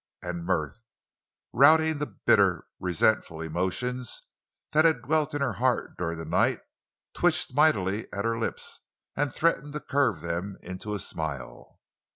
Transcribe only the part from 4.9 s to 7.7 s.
dwelt in her heart during the night, twitched